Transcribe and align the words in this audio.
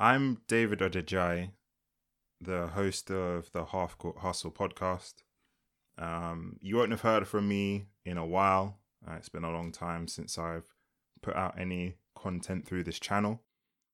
I'm 0.00 0.42
David 0.46 0.78
Odejai, 0.78 1.50
the 2.40 2.68
host 2.68 3.10
of 3.10 3.50
the 3.50 3.64
Half 3.64 3.98
Court 3.98 4.18
Hustle 4.18 4.52
podcast. 4.52 5.14
Um, 6.00 6.56
you 6.62 6.76
won't 6.76 6.92
have 6.92 7.00
heard 7.00 7.26
from 7.26 7.48
me 7.48 7.86
in 8.04 8.16
a 8.16 8.24
while. 8.24 8.78
Uh, 9.04 9.14
it's 9.14 9.28
been 9.28 9.42
a 9.42 9.50
long 9.50 9.72
time 9.72 10.06
since 10.06 10.38
I've 10.38 10.72
put 11.20 11.34
out 11.34 11.58
any 11.58 11.96
content 12.14 12.64
through 12.64 12.84
this 12.84 13.00
channel, 13.00 13.42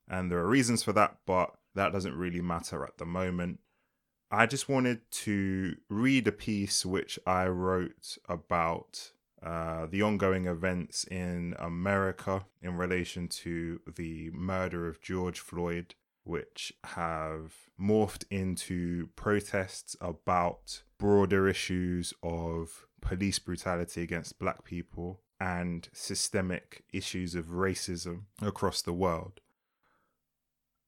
and 0.07 0.31
there 0.31 0.41
are 0.41 0.47
reasons 0.47 0.83
for 0.83 0.93
that, 0.93 1.21
but 1.27 1.55
that 1.75 1.95
doesn't 1.95 2.19
really 2.19 2.43
matter 2.43 2.85
at 2.85 2.99
the 2.99 3.07
moment. 3.07 3.61
I 4.31 4.45
just 4.45 4.69
wanted 4.69 5.11
to 5.11 5.77
read 5.89 6.29
a 6.29 6.33
piece 6.33 6.85
which 6.85 7.19
I 7.27 7.47
wrote 7.47 8.19
about 8.29 9.13
uh, 9.45 9.87
the 9.91 10.01
ongoing 10.01 10.47
events 10.47 11.05
in 11.05 11.55
America 11.59 12.47
in 12.63 12.77
relation 12.77 13.29
to 13.29 13.81
the 13.97 14.31
murder 14.31 14.89
of 14.89 15.03
George 15.03 15.39
Floyd, 15.39 15.95
which 16.23 16.73
have 16.85 17.55
morphed 17.79 18.25
into 18.31 19.09
protests 19.17 19.97
about 20.01 20.83
broader 20.99 21.47
issues 21.47 22.15
of 22.23 22.87
police 23.03 23.39
brutality 23.39 24.03
against 24.03 24.39
black 24.39 24.65
people 24.65 25.21
and 25.39 25.89
systemic 25.93 26.85
issues 26.93 27.35
of 27.35 27.47
racism 27.47 28.23
across 28.41 28.81
the 28.81 28.95
world. 28.95 29.41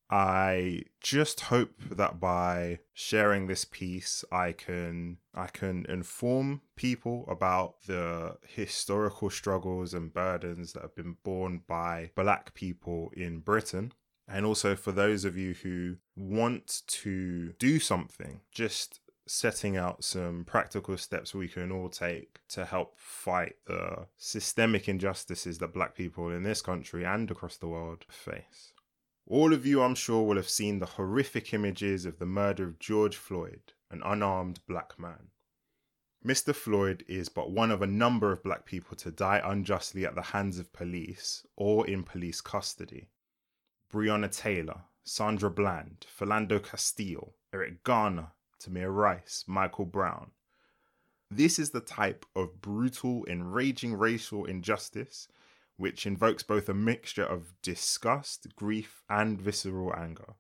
I 0.08 0.82
just 1.00 1.40
hope 1.40 1.72
that 1.90 2.20
by 2.20 2.78
sharing 2.92 3.46
this 3.46 3.64
piece 3.64 4.24
I 4.30 4.52
can 4.52 5.18
I 5.34 5.48
can 5.48 5.84
inform 5.88 6.60
people 6.76 7.24
about 7.28 7.82
the 7.86 8.36
historical 8.46 9.30
struggles 9.30 9.94
and 9.94 10.14
burdens 10.14 10.72
that 10.72 10.82
have 10.82 10.94
been 10.94 11.16
borne 11.24 11.62
by 11.66 12.10
black 12.14 12.54
people 12.54 13.10
in 13.16 13.40
Britain 13.40 13.92
and 14.28 14.46
also 14.46 14.76
for 14.76 14.92
those 14.92 15.24
of 15.24 15.36
you 15.36 15.54
who 15.54 15.96
want 16.14 16.82
to 16.86 17.52
do 17.58 17.80
something 17.80 18.40
just 18.52 19.00
setting 19.26 19.76
out 19.76 20.04
some 20.04 20.44
practical 20.44 20.96
steps 20.96 21.34
we 21.34 21.48
can 21.48 21.72
all 21.72 21.88
take 21.88 22.38
to 22.48 22.64
help 22.64 22.94
fight 22.96 23.56
the 23.66 24.06
systemic 24.16 24.88
injustices 24.88 25.58
that 25.58 25.74
black 25.74 25.96
people 25.96 26.30
in 26.30 26.44
this 26.44 26.62
country 26.62 27.04
and 27.04 27.28
across 27.30 27.56
the 27.56 27.66
world 27.66 28.04
face. 28.08 28.72
All 29.28 29.52
of 29.52 29.66
you, 29.66 29.82
I'm 29.82 29.96
sure, 29.96 30.22
will 30.22 30.36
have 30.36 30.48
seen 30.48 30.78
the 30.78 30.86
horrific 30.86 31.52
images 31.52 32.06
of 32.06 32.20
the 32.20 32.26
murder 32.26 32.62
of 32.62 32.78
George 32.78 33.16
Floyd, 33.16 33.72
an 33.90 34.00
unarmed 34.04 34.60
black 34.68 34.98
man. 35.00 35.30
Mr. 36.24 36.54
Floyd 36.54 37.04
is 37.08 37.28
but 37.28 37.50
one 37.50 37.72
of 37.72 37.82
a 37.82 37.88
number 37.88 38.30
of 38.30 38.44
black 38.44 38.64
people 38.64 38.96
to 38.96 39.10
die 39.10 39.40
unjustly 39.44 40.06
at 40.06 40.14
the 40.14 40.22
hands 40.22 40.60
of 40.60 40.72
police 40.72 41.44
or 41.56 41.84
in 41.88 42.04
police 42.04 42.40
custody. 42.40 43.08
Breonna 43.92 44.30
Taylor, 44.30 44.82
Sandra 45.02 45.50
Bland, 45.50 46.06
Philando 46.18 46.62
Castile, 46.62 47.34
Eric 47.52 47.82
Garner, 47.82 48.28
Tamir 48.62 48.94
Rice, 48.94 49.44
Michael 49.48 49.86
Brown. 49.86 50.30
This 51.30 51.58
is 51.58 51.70
the 51.70 51.80
type 51.80 52.24
of 52.36 52.60
brutal, 52.60 53.24
enraging 53.26 53.94
racial 53.94 54.44
injustice 54.44 55.26
which 55.76 56.06
invokes 56.06 56.42
both 56.42 56.68
a 56.68 56.74
mixture 56.74 57.24
of 57.24 57.54
disgust, 57.62 58.54
grief, 58.56 59.02
and 59.08 59.40
visceral 59.40 59.94
anger. 59.96 60.34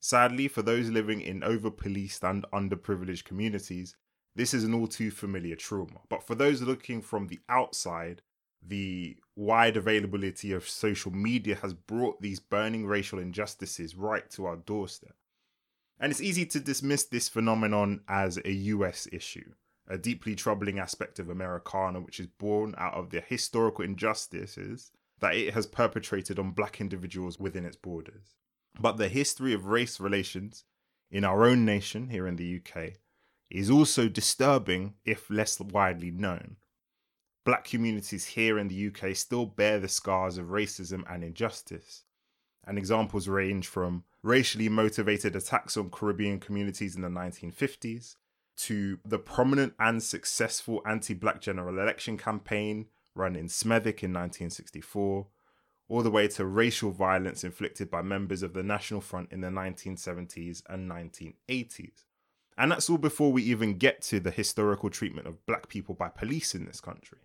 Sadly, 0.00 0.48
for 0.48 0.62
those 0.62 0.90
living 0.90 1.20
in 1.20 1.42
over 1.42 1.70
policed 1.70 2.22
and 2.24 2.44
underprivileged 2.52 3.24
communities, 3.24 3.96
this 4.36 4.52
is 4.52 4.64
an 4.64 4.74
all 4.74 4.86
too 4.86 5.10
familiar 5.10 5.56
trauma. 5.56 6.00
But 6.08 6.22
for 6.22 6.34
those 6.34 6.62
looking 6.62 7.00
from 7.00 7.28
the 7.28 7.40
outside, 7.48 8.22
the 8.66 9.16
wide 9.36 9.76
availability 9.76 10.52
of 10.52 10.68
social 10.68 11.12
media 11.12 11.56
has 11.56 11.74
brought 11.74 12.20
these 12.20 12.40
burning 12.40 12.86
racial 12.86 13.18
injustices 13.18 13.94
right 13.94 14.28
to 14.30 14.46
our 14.46 14.56
doorstep. 14.56 15.14
And 15.98 16.10
it's 16.10 16.20
easy 16.20 16.46
to 16.46 16.60
dismiss 16.60 17.04
this 17.04 17.28
phenomenon 17.28 18.00
as 18.08 18.38
a 18.44 18.52
US 18.52 19.08
issue 19.12 19.52
a 19.86 19.98
deeply 19.98 20.34
troubling 20.34 20.78
aspect 20.78 21.18
of 21.18 21.28
Americana, 21.28 22.00
which 22.00 22.20
is 22.20 22.26
born 22.26 22.74
out 22.78 22.94
of 22.94 23.10
the 23.10 23.20
historical 23.20 23.84
injustices 23.84 24.90
that 25.20 25.34
it 25.34 25.54
has 25.54 25.66
perpetrated 25.66 26.38
on 26.38 26.50
black 26.50 26.80
individuals 26.80 27.38
within 27.38 27.64
its 27.64 27.76
borders. 27.76 28.34
But 28.80 28.96
the 28.96 29.08
history 29.08 29.52
of 29.52 29.66
race 29.66 30.00
relations 30.00 30.64
in 31.10 31.24
our 31.24 31.44
own 31.44 31.64
nation 31.64 32.08
here 32.08 32.26
in 32.26 32.36
the 32.36 32.60
UK 32.60 32.94
is 33.50 33.70
also 33.70 34.08
disturbing, 34.08 34.94
if 35.04 35.30
less 35.30 35.60
widely 35.60 36.10
known. 36.10 36.56
Black 37.44 37.64
communities 37.64 38.24
here 38.26 38.58
in 38.58 38.68
the 38.68 38.88
UK 38.88 39.14
still 39.14 39.46
bear 39.46 39.78
the 39.78 39.88
scars 39.88 40.38
of 40.38 40.46
racism 40.46 41.04
and 41.08 41.22
injustice. 41.22 42.04
And 42.66 42.78
examples 42.78 43.28
range 43.28 43.66
from 43.66 44.04
racially 44.22 44.70
motivated 44.70 45.36
attacks 45.36 45.76
on 45.76 45.90
Caribbean 45.90 46.40
communities 46.40 46.96
in 46.96 47.02
the 47.02 47.08
1950s 47.08 48.16
to 48.56 48.98
the 49.04 49.18
prominent 49.18 49.74
and 49.78 50.02
successful 50.02 50.82
anti 50.86 51.14
black 51.14 51.40
general 51.40 51.78
election 51.78 52.16
campaign 52.16 52.86
run 53.14 53.36
in 53.36 53.46
Smethwick 53.46 54.02
in 54.02 54.12
1964, 54.12 55.26
all 55.88 56.02
the 56.02 56.10
way 56.10 56.26
to 56.28 56.44
racial 56.44 56.90
violence 56.90 57.44
inflicted 57.44 57.90
by 57.90 58.02
members 58.02 58.42
of 58.42 58.54
the 58.54 58.62
National 58.62 59.00
Front 59.00 59.30
in 59.32 59.40
the 59.40 59.48
1970s 59.48 60.62
and 60.68 60.90
1980s. 60.90 62.04
And 62.56 62.70
that's 62.70 62.88
all 62.88 62.98
before 62.98 63.32
we 63.32 63.42
even 63.42 63.78
get 63.78 64.00
to 64.02 64.20
the 64.20 64.30
historical 64.30 64.90
treatment 64.90 65.26
of 65.26 65.44
black 65.46 65.68
people 65.68 65.94
by 65.94 66.08
police 66.08 66.54
in 66.54 66.66
this 66.66 66.80
country. 66.80 67.18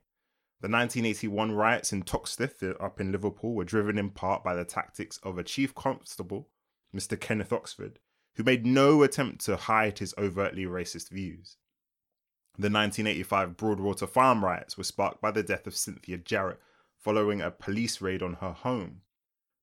The 0.61 0.67
1981 0.67 1.53
riots 1.53 1.93
in 1.93 2.03
Toxteth 2.03 2.63
uh, 2.63 2.83
up 2.83 2.99
in 2.99 3.11
Liverpool 3.11 3.53
were 3.53 3.63
driven 3.63 3.97
in 3.97 4.09
part 4.09 4.43
by 4.43 4.55
the 4.55 4.65
tactics 4.65 5.17
of 5.23 5.37
a 5.37 5.43
chief 5.43 5.73
constable, 5.73 6.49
Mr. 6.93 7.17
Kenneth 7.17 7.53
Oxford, 7.53 7.99
who 8.39 8.43
made 8.45 8.65
no 8.65 9.03
attempt 9.03 9.43
to 9.43 9.57
hide 9.57 9.99
his 9.99 10.15
overtly 10.17 10.63
racist 10.63 11.09
views. 11.09 11.57
The 12.53 12.69
1985 12.69 13.57
Broadwater 13.57 14.07
farm 14.07 14.45
riots 14.45 14.77
were 14.77 14.85
sparked 14.85 15.19
by 15.19 15.31
the 15.31 15.43
death 15.43 15.67
of 15.67 15.75
Cynthia 15.75 16.17
Jarrett 16.17 16.61
following 16.97 17.41
a 17.41 17.51
police 17.51 17.99
raid 17.99 18.23
on 18.23 18.35
her 18.35 18.53
home. 18.53 19.01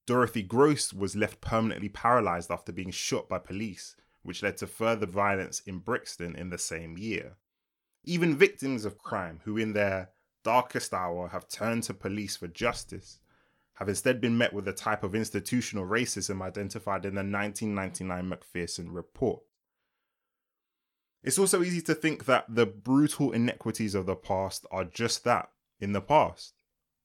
Dorothy 0.07 0.47
Groce 0.47 0.93
was 0.93 1.17
left 1.17 1.41
permanently 1.41 1.89
paralyzed 1.89 2.51
after 2.51 2.71
being 2.71 2.91
shot 2.91 3.31
by 3.31 3.39
police, 3.39 3.97
which 4.23 4.43
led 4.43 4.59
to 4.59 4.67
further 4.67 5.07
violence 5.07 5.61
in 5.61 5.79
Brixton 5.79 6.37
in 6.37 6.51
the 6.51 6.59
same 6.59 6.99
year. 6.99 7.37
Even 8.05 8.37
victims 8.37 8.85
of 8.85 8.99
crime 8.99 9.41
who, 9.45 9.57
in 9.57 9.73
their 9.73 10.11
darkest 10.45 10.93
hour, 10.93 11.29
have 11.29 11.49
turned 11.49 11.85
to 11.85 11.95
police 11.95 12.37
for 12.37 12.47
justice 12.47 13.21
have 13.77 13.89
instead 13.89 14.21
been 14.21 14.39
met 14.39 14.53
with 14.53 14.67
a 14.67 14.73
type 14.73 15.03
of 15.03 15.15
institutional 15.15 15.87
racism 15.87 16.43
identified 16.43 17.05
in 17.05 17.15
the 17.15 17.21
1999 17.21 18.29
Macpherson 18.29 18.91
report. 18.91 19.43
It's 21.23 21.39
also 21.39 21.63
easy 21.63 21.83
to 21.83 21.95
think 21.95 22.25
that 22.25 22.47
the 22.49 22.67
brutal 22.67 23.33
inequities 23.33 23.95
of 23.95 24.07
the 24.07 24.17
past 24.17 24.65
are 24.71 24.85
just 24.85 25.25
that, 25.25 25.51
in 25.79 25.93
the 25.93 26.01
past, 26.01 26.55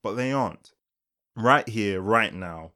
but 0.01 0.13
they 0.13 0.31
aren't. 0.31 0.71
Right 1.35 1.67
here, 1.67 1.99
right 1.99 2.33
now, 2.33 2.71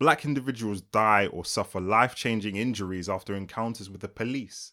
black 0.00 0.24
individuals 0.24 0.80
die 0.80 1.26
or 1.26 1.44
suffer 1.44 1.80
life 1.80 2.14
changing 2.14 2.56
injuries 2.56 3.08
after 3.08 3.34
encounters 3.34 3.88
with 3.88 4.00
the 4.00 4.08
police, 4.08 4.72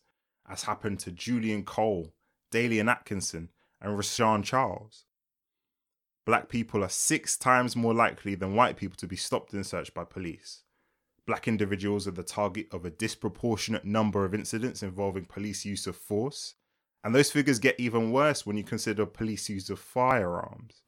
as 0.50 0.64
happened 0.64 1.00
to 1.00 1.12
Julian 1.12 1.64
Cole, 1.64 2.14
Dalian 2.52 2.90
Atkinson, 2.90 3.50
and 3.80 3.98
Rashan 3.98 4.44
Charles 4.44 5.06
black 6.26 6.50
people 6.50 6.84
are 6.84 6.90
six 6.90 7.38
times 7.38 7.76
more 7.76 7.94
likely 7.94 8.36
than 8.36 8.56
white 8.56 8.78
people 8.78 8.98
to 8.98 9.08
be 9.08 9.16
stopped 9.16 9.54
and 9.54 9.66
searched 9.66 9.94
by 9.94 10.04
police. 10.04 10.64
Black 11.28 11.48
individuals 11.48 12.08
are 12.08 12.12
the 12.12 12.24
target 12.24 12.68
of 12.72 12.86
a 12.86 12.90
disproportionate 12.90 13.86
number 13.86 14.26
of 14.26 14.34
incidents 14.34 14.84
involving 14.84 15.26
police 15.26 15.66
use 15.66 15.88
of 15.88 15.96
force, 15.96 16.56
and 17.04 17.14
those 17.14 17.32
figures 17.32 17.60
get 17.60 17.80
even 17.80 18.12
worse 18.12 18.46
when 18.46 18.58
you 18.58 18.64
consider 18.64 19.06
police 19.06 19.50
use 19.50 19.70
of 19.70 19.80
firearms. 19.80 20.82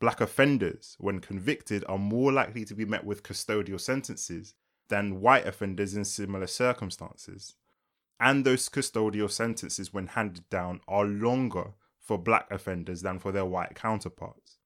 Black 0.00 0.20
offenders, 0.20 0.96
when 0.98 1.20
convicted, 1.20 1.84
are 1.88 1.98
more 1.98 2.32
likely 2.32 2.64
to 2.64 2.74
be 2.74 2.84
met 2.84 3.04
with 3.04 3.22
custodial 3.22 3.80
sentences 3.80 4.54
than 4.88 5.20
white 5.20 5.46
offenders 5.46 5.94
in 5.94 6.04
similar 6.04 6.46
circumstances. 6.46 7.54
And 8.20 8.44
those 8.44 8.68
custodial 8.68 9.30
sentences, 9.30 9.92
when 9.92 10.08
handed 10.08 10.48
down, 10.50 10.80
are 10.86 11.04
longer 11.04 11.74
for 11.98 12.18
black 12.18 12.48
offenders 12.50 13.02
than 13.02 13.18
for 13.18 13.32
their 13.32 13.44
white 13.44 13.74
counterparts. 13.74 14.58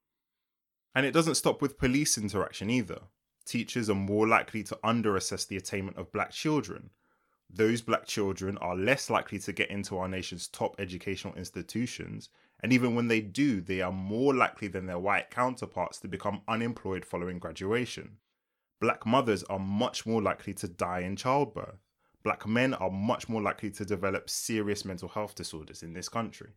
And 0.98 1.06
it 1.06 1.12
doesn't 1.12 1.36
stop 1.36 1.62
with 1.62 1.78
police 1.78 2.18
interaction 2.18 2.70
either. 2.70 2.98
Teachers 3.46 3.88
are 3.88 3.94
more 3.94 4.26
likely 4.26 4.64
to 4.64 4.76
underassess 4.82 5.46
the 5.46 5.56
attainment 5.56 5.96
of 5.96 6.10
black 6.10 6.32
children. 6.32 6.90
Those 7.48 7.82
black 7.82 8.04
children 8.04 8.58
are 8.58 8.74
less 8.74 9.08
likely 9.08 9.38
to 9.38 9.52
get 9.52 9.70
into 9.70 9.96
our 9.96 10.08
nation's 10.08 10.48
top 10.48 10.74
educational 10.80 11.36
institutions, 11.36 12.30
and 12.64 12.72
even 12.72 12.96
when 12.96 13.06
they 13.06 13.20
do, 13.20 13.60
they 13.60 13.80
are 13.80 13.92
more 13.92 14.34
likely 14.34 14.66
than 14.66 14.86
their 14.86 14.98
white 14.98 15.30
counterparts 15.30 16.00
to 16.00 16.08
become 16.08 16.42
unemployed 16.48 17.04
following 17.04 17.38
graduation. 17.38 18.16
Black 18.80 19.06
mothers 19.06 19.44
are 19.44 19.60
much 19.60 20.04
more 20.04 20.20
likely 20.20 20.52
to 20.54 20.66
die 20.66 21.02
in 21.02 21.14
childbirth. 21.14 21.78
Black 22.24 22.44
men 22.44 22.74
are 22.74 22.90
much 22.90 23.28
more 23.28 23.40
likely 23.40 23.70
to 23.70 23.84
develop 23.84 24.28
serious 24.28 24.84
mental 24.84 25.10
health 25.10 25.36
disorders 25.36 25.84
in 25.84 25.92
this 25.92 26.08
country 26.08 26.54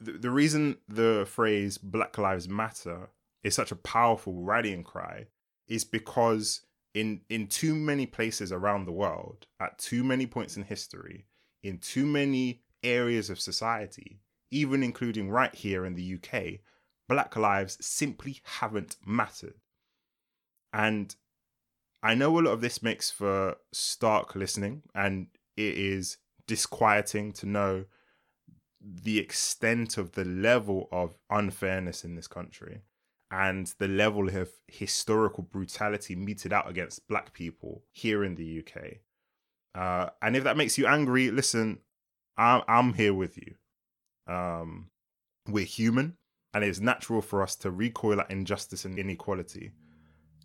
the, 0.00 0.30
reason 0.30 0.76
the 0.88 1.26
phrase 1.28 1.78
Black 1.78 2.18
Lives 2.18 2.48
Matter 2.48 3.10
is 3.42 3.54
such 3.54 3.72
a 3.72 3.76
powerful 3.76 4.42
rallying 4.42 4.84
cry 4.84 5.26
is 5.66 5.84
because 5.84 6.62
in 6.94 7.20
in 7.28 7.46
too 7.46 7.74
many 7.74 8.06
places 8.06 8.50
around 8.50 8.84
the 8.84 8.92
world, 8.92 9.46
at 9.60 9.78
too 9.78 10.02
many 10.02 10.26
points 10.26 10.56
in 10.56 10.64
history, 10.64 11.26
in 11.62 11.78
too 11.78 12.06
many 12.06 12.62
areas 12.82 13.28
of 13.30 13.40
society, 13.40 14.20
even 14.50 14.82
including 14.82 15.30
right 15.30 15.54
here 15.54 15.84
in 15.84 15.94
the 15.94 16.14
UK, 16.14 16.60
black 17.08 17.36
lives 17.36 17.76
simply 17.80 18.40
haven't 18.44 18.96
mattered. 19.06 19.60
And 20.72 21.14
I 22.02 22.14
know 22.14 22.38
a 22.38 22.40
lot 22.40 22.52
of 22.52 22.60
this 22.60 22.82
makes 22.82 23.10
for 23.10 23.56
stark 23.72 24.34
listening, 24.34 24.82
and 24.94 25.26
it 25.56 25.76
is 25.76 26.18
disquieting 26.46 27.32
to 27.32 27.46
know 27.46 27.84
the 28.80 29.18
extent 29.18 29.98
of 29.98 30.12
the 30.12 30.24
level 30.24 30.88
of 30.92 31.16
unfairness 31.30 32.04
in 32.04 32.14
this 32.14 32.28
country 32.28 32.82
and 33.30 33.74
the 33.78 33.88
level 33.88 34.28
of 34.28 34.50
historical 34.66 35.42
brutality 35.42 36.14
meted 36.14 36.52
out 36.52 36.68
against 36.68 37.06
black 37.08 37.32
people 37.32 37.82
here 37.90 38.24
in 38.24 38.34
the 38.36 38.60
UK. 38.60 38.98
Uh, 39.74 40.10
and 40.22 40.36
if 40.36 40.44
that 40.44 40.56
makes 40.56 40.78
you 40.78 40.86
angry, 40.86 41.30
listen, 41.30 41.78
I'm, 42.36 42.62
I'm 42.66 42.94
here 42.94 43.12
with 43.12 43.36
you. 43.36 43.54
Um, 44.26 44.90
we're 45.46 45.64
human, 45.64 46.16
and 46.54 46.64
it's 46.64 46.80
natural 46.80 47.20
for 47.20 47.42
us 47.42 47.54
to 47.56 47.70
recoil 47.70 48.20
at 48.20 48.30
injustice 48.30 48.84
and 48.84 48.98
inequality. 48.98 49.72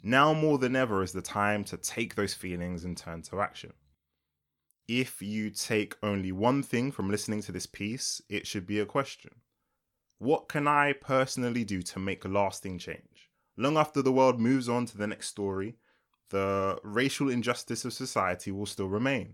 Now 0.03 0.33
more 0.33 0.57
than 0.57 0.75
ever 0.75 1.03
is 1.03 1.13
the 1.13 1.21
time 1.21 1.63
to 1.65 1.77
take 1.77 2.15
those 2.15 2.33
feelings 2.33 2.83
and 2.83 2.97
turn 2.97 3.21
to 3.24 3.39
action. 3.39 3.74
If 4.95 5.24
you 5.24 5.50
take 5.50 5.95
only 6.04 6.31
one 6.31 6.62
thing 6.62 6.92
from 6.92 7.10
listening 7.10 7.42
to 7.44 7.51
this 7.51 7.66
piece, 7.66 8.22
it 8.30 8.45
should 8.45 8.68
be 8.68 8.80
a 8.80 8.86
question. 8.86 9.31
What 10.19 10.48
can 10.48 10.68
I 10.68 10.94
personally 10.94 11.63
do 11.63 11.81
to 11.81 11.98
make 11.98 12.24
lasting 12.24 12.78
change? 12.78 13.31
Long 13.57 13.75
after 13.75 14.04
the 14.04 14.12
world 14.12 14.40
moves 14.40 14.69
on 14.69 14.86
to 14.86 14.95
the 14.95 15.07
next 15.07 15.30
story, 15.30 15.78
the 16.30 16.80
racial 16.84 17.28
injustice 17.28 17.86
of 17.86 17.94
society 17.94 18.51
will 18.51 18.68
still 18.68 18.88
remain. 18.88 19.34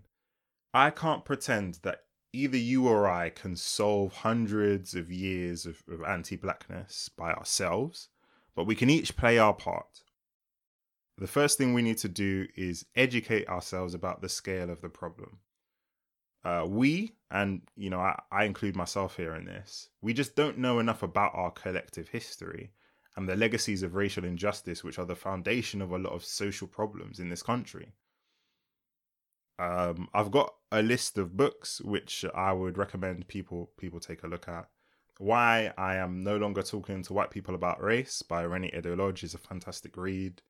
I 0.72 0.88
can't 0.88 1.26
pretend 1.26 1.80
that 1.82 2.04
either 2.32 2.56
you 2.56 2.88
or 2.88 3.06
I 3.06 3.28
can 3.28 3.54
solve 3.54 4.14
hundreds 4.14 4.94
of 4.94 5.12
years 5.12 5.66
of, 5.66 5.82
of 5.90 6.02
anti 6.02 6.36
blackness 6.36 7.10
by 7.10 7.32
ourselves, 7.32 8.08
but 8.56 8.64
we 8.64 8.74
can 8.74 8.88
each 8.88 9.14
play 9.14 9.36
our 9.36 9.52
part 9.52 10.00
the 11.20 11.26
first 11.26 11.58
thing 11.58 11.74
we 11.74 11.82
need 11.82 11.98
to 11.98 12.08
do 12.08 12.46
is 12.56 12.86
educate 12.96 13.46
ourselves 13.46 13.92
about 13.92 14.22
the 14.22 14.28
scale 14.28 14.70
of 14.70 14.80
the 14.80 14.88
problem. 14.88 15.38
Uh, 16.44 16.64
we, 16.66 17.12
and 17.30 17.60
you 17.76 17.90
know, 17.90 18.00
I, 18.00 18.18
I 18.32 18.44
include 18.44 18.76
myself 18.76 19.16
here 19.16 19.34
in 19.34 19.44
this, 19.44 19.90
we 20.00 20.14
just 20.14 20.36
don't 20.36 20.58
know 20.58 20.78
enough 20.78 21.02
about 21.02 21.32
our 21.34 21.50
collective 21.50 22.08
history 22.08 22.72
and 23.16 23.28
the 23.28 23.36
legacies 23.36 23.82
of 23.82 23.94
racial 23.94 24.24
injustice, 24.24 24.82
which 24.82 24.98
are 24.98 25.04
the 25.04 25.16
foundation 25.16 25.82
of 25.82 25.90
a 25.90 25.98
lot 25.98 26.12
of 26.12 26.24
social 26.24 26.66
problems 26.66 27.18
in 27.20 27.28
this 27.28 27.42
country. 27.42 27.92
Um, 29.58 30.08
I've 30.14 30.30
got 30.30 30.54
a 30.72 30.80
list 30.80 31.18
of 31.18 31.36
books 31.36 31.82
which 31.82 32.24
I 32.34 32.52
would 32.52 32.78
recommend 32.78 33.28
people 33.28 33.70
people 33.76 34.00
take 34.00 34.22
a 34.22 34.28
look 34.28 34.48
at. 34.48 34.66
Why 35.18 35.74
I 35.76 35.96
am 35.96 36.24
no 36.24 36.38
longer 36.38 36.62
talking 36.62 37.02
to 37.02 37.12
white 37.12 37.30
people 37.30 37.54
about 37.54 37.82
race 37.82 38.22
by 38.22 38.42
Reni 38.44 38.72
Eddo-Lodge 38.72 39.22
is 39.22 39.34
a 39.34 39.38
fantastic 39.38 39.98
read 39.98 40.40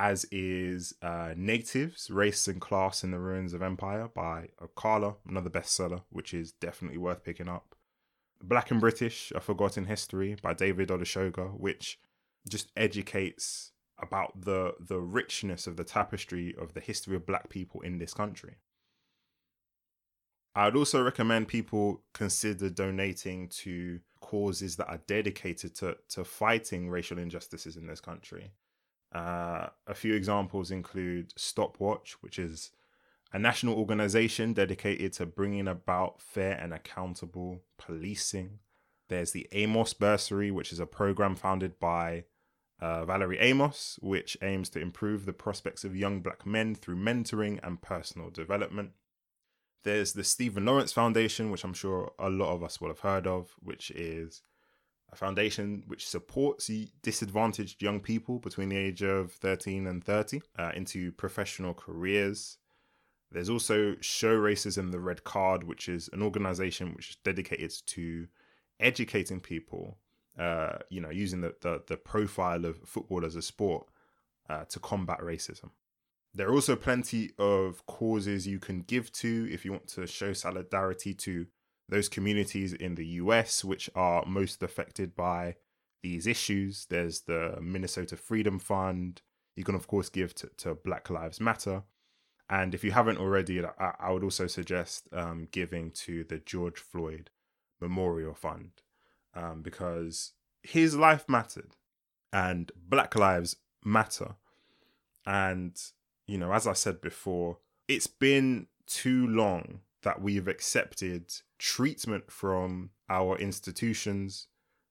as 0.00 0.24
is 0.32 0.94
uh, 1.02 1.34
Natives, 1.36 2.08
Race 2.08 2.48
and 2.48 2.58
Class 2.58 3.04
in 3.04 3.10
the 3.10 3.18
Ruins 3.18 3.52
of 3.52 3.60
Empire 3.60 4.08
by 4.08 4.48
Akala, 4.58 5.16
another 5.28 5.50
bestseller, 5.50 6.00
which 6.08 6.32
is 6.32 6.52
definitely 6.52 6.96
worth 6.96 7.22
picking 7.22 7.50
up. 7.50 7.74
Black 8.42 8.70
and 8.70 8.80
British, 8.80 9.30
A 9.36 9.40
Forgotten 9.40 9.84
History 9.84 10.36
by 10.42 10.54
David 10.54 10.88
Olusoga, 10.88 11.50
which 11.52 12.00
just 12.48 12.72
educates 12.78 13.72
about 13.98 14.40
the 14.40 14.72
the 14.80 14.98
richness 14.98 15.66
of 15.66 15.76
the 15.76 15.84
tapestry 15.84 16.54
of 16.58 16.72
the 16.72 16.80
history 16.80 17.14
of 17.14 17.26
black 17.26 17.50
people 17.50 17.82
in 17.82 17.98
this 17.98 18.14
country. 18.14 18.56
I'd 20.54 20.76
also 20.76 21.02
recommend 21.02 21.48
people 21.48 22.02
consider 22.14 22.70
donating 22.70 23.48
to 23.48 24.00
causes 24.20 24.76
that 24.76 24.88
are 24.88 25.02
dedicated 25.06 25.74
to, 25.76 25.98
to 26.08 26.24
fighting 26.24 26.88
racial 26.88 27.18
injustices 27.18 27.76
in 27.76 27.86
this 27.86 28.00
country. 28.00 28.50
Uh, 29.12 29.68
a 29.86 29.94
few 29.94 30.14
examples 30.14 30.70
include 30.70 31.32
Stopwatch, 31.36 32.12
which 32.20 32.38
is 32.38 32.70
a 33.32 33.38
national 33.38 33.74
organization 33.74 34.52
dedicated 34.52 35.12
to 35.14 35.26
bringing 35.26 35.68
about 35.68 36.20
fair 36.20 36.52
and 36.52 36.72
accountable 36.72 37.62
policing. 37.78 38.58
There's 39.08 39.32
the 39.32 39.48
Amos 39.52 39.94
Bursary, 39.94 40.52
which 40.52 40.72
is 40.72 40.80
a 40.80 40.86
program 40.86 41.34
founded 41.34 41.78
by 41.80 42.24
uh, 42.80 43.04
Valerie 43.04 43.38
Amos, 43.38 43.98
which 44.00 44.36
aims 44.42 44.68
to 44.70 44.80
improve 44.80 45.26
the 45.26 45.32
prospects 45.32 45.84
of 45.84 45.96
young 45.96 46.20
black 46.20 46.46
men 46.46 46.74
through 46.74 46.96
mentoring 46.96 47.58
and 47.62 47.82
personal 47.82 48.30
development. 48.30 48.92
There's 49.82 50.12
the 50.12 50.24
Stephen 50.24 50.66
Lawrence 50.66 50.92
Foundation, 50.92 51.50
which 51.50 51.64
I'm 51.64 51.74
sure 51.74 52.12
a 52.18 52.30
lot 52.30 52.54
of 52.54 52.62
us 52.62 52.80
will 52.80 52.88
have 52.88 53.00
heard 53.00 53.26
of, 53.26 53.54
which 53.60 53.90
is 53.90 54.42
a 55.12 55.16
foundation 55.16 55.82
which 55.86 56.06
supports 56.06 56.70
disadvantaged 57.02 57.82
young 57.82 58.00
people 58.00 58.38
between 58.38 58.68
the 58.68 58.76
age 58.76 59.02
of 59.02 59.32
13 59.32 59.86
and 59.86 60.04
30 60.04 60.40
uh, 60.58 60.70
into 60.74 61.12
professional 61.12 61.74
careers. 61.74 62.58
There's 63.32 63.50
also 63.50 63.96
Show 64.00 64.36
Racism 64.36 64.92
the 64.92 65.00
Red 65.00 65.24
Card, 65.24 65.64
which 65.64 65.88
is 65.88 66.08
an 66.12 66.22
organization 66.22 66.94
which 66.94 67.10
is 67.10 67.16
dedicated 67.24 67.72
to 67.86 68.26
educating 68.78 69.40
people, 69.40 69.98
uh, 70.38 70.78
you 70.88 71.00
know, 71.00 71.10
using 71.10 71.40
the, 71.40 71.54
the, 71.60 71.82
the, 71.86 71.96
profile 71.96 72.64
of 72.64 72.78
football 72.84 73.24
as 73.24 73.36
a 73.36 73.42
sport 73.42 73.86
uh, 74.48 74.64
to 74.64 74.80
combat 74.80 75.20
racism. 75.20 75.70
There 76.34 76.48
are 76.48 76.54
also 76.54 76.76
plenty 76.76 77.30
of 77.38 77.84
causes 77.86 78.46
you 78.46 78.58
can 78.58 78.82
give 78.82 79.12
to 79.14 79.48
if 79.50 79.64
you 79.64 79.72
want 79.72 79.88
to 79.88 80.06
show 80.06 80.32
solidarity 80.32 81.14
to 81.14 81.46
those 81.90 82.08
communities 82.08 82.72
in 82.72 82.94
the 82.94 83.06
US 83.06 83.64
which 83.64 83.90
are 83.94 84.24
most 84.24 84.62
affected 84.62 85.14
by 85.14 85.56
these 86.02 86.26
issues. 86.26 86.86
There's 86.86 87.20
the 87.22 87.58
Minnesota 87.60 88.16
Freedom 88.16 88.58
Fund. 88.58 89.20
You 89.56 89.64
can, 89.64 89.74
of 89.74 89.86
course, 89.86 90.08
give 90.08 90.34
to, 90.36 90.50
to 90.58 90.74
Black 90.74 91.10
Lives 91.10 91.40
Matter. 91.40 91.82
And 92.48 92.74
if 92.74 92.82
you 92.82 92.92
haven't 92.92 93.18
already, 93.18 93.64
I, 93.64 93.92
I 93.98 94.10
would 94.12 94.24
also 94.24 94.46
suggest 94.46 95.08
um, 95.12 95.48
giving 95.50 95.90
to 95.92 96.24
the 96.24 96.38
George 96.38 96.78
Floyd 96.78 97.30
Memorial 97.80 98.34
Fund 98.34 98.70
um, 99.34 99.62
because 99.62 100.32
his 100.62 100.96
life 100.96 101.24
mattered 101.28 101.76
and 102.32 102.72
Black 102.76 103.14
Lives 103.14 103.56
matter. 103.84 104.36
And, 105.26 105.76
you 106.26 106.38
know, 106.38 106.52
as 106.52 106.66
I 106.66 106.72
said 106.72 107.00
before, 107.00 107.58
it's 107.88 108.06
been 108.06 108.68
too 108.86 109.26
long 109.26 109.80
that 110.02 110.20
we've 110.20 110.48
accepted 110.48 111.32
treatment 111.58 112.30
from 112.30 112.90
our 113.08 113.36
institutions 113.38 114.46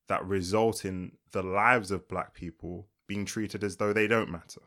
that 0.07 0.25
result 0.25 0.85
in 0.85 1.13
the 1.31 1.43
lives 1.43 1.91
of 1.91 2.07
black 2.07 2.33
people 2.33 2.87
being 3.07 3.25
treated 3.25 3.63
as 3.63 3.77
though 3.77 3.93
they 3.93 4.07
don't 4.07 4.31
matter. 4.31 4.61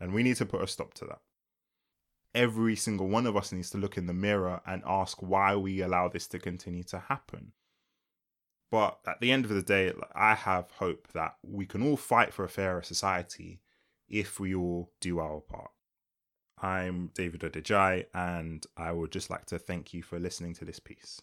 And 0.00 0.12
we 0.12 0.22
need 0.22 0.36
to 0.36 0.46
put 0.46 0.62
a 0.62 0.66
stop 0.66 0.94
to 0.94 1.04
that. 1.06 1.20
Every 2.34 2.76
single 2.76 3.08
one 3.08 3.26
of 3.26 3.36
us 3.36 3.52
needs 3.52 3.70
to 3.70 3.78
look 3.78 3.96
in 3.96 4.06
the 4.06 4.12
mirror 4.12 4.60
and 4.66 4.82
ask 4.86 5.22
why 5.22 5.56
we 5.56 5.80
allow 5.80 6.08
this 6.08 6.26
to 6.28 6.38
continue 6.38 6.82
to 6.84 6.98
happen. 6.98 7.52
But 8.70 8.98
at 9.06 9.20
the 9.20 9.32
end 9.32 9.44
of 9.44 9.50
the 9.50 9.62
day, 9.62 9.92
I 10.14 10.34
have 10.34 10.70
hope 10.72 11.08
that 11.12 11.36
we 11.42 11.66
can 11.66 11.82
all 11.82 11.96
fight 11.96 12.34
for 12.34 12.44
a 12.44 12.48
fairer 12.48 12.82
society 12.82 13.60
if 14.08 14.38
we 14.38 14.54
all 14.54 14.92
do 15.00 15.18
our 15.18 15.40
part. 15.40 15.70
I'm 16.58 17.10
David 17.14 17.42
Odejai, 17.42 18.06
and 18.14 18.66
I 18.76 18.92
would 18.92 19.12
just 19.12 19.30
like 19.30 19.46
to 19.46 19.58
thank 19.58 19.92
you 19.92 20.02
for 20.02 20.18
listening 20.18 20.54
to 20.54 20.64
this 20.64 20.80
piece. 20.80 21.14